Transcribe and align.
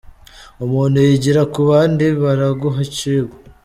"Umuntu 0.65 0.97
yigira 1.05 1.41
ku 1.53 1.59
bandi; 1.69 2.05
baraguha 2.21 2.79
icigwa. 2.87 3.35